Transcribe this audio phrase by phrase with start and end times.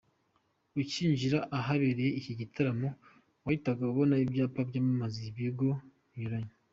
[0.81, 2.87] Ukinjira ahabereye iki gitaramo,
[3.43, 5.69] wahitaga ubona ibyapa byamamaza ibigo
[6.11, 6.53] binyuranye.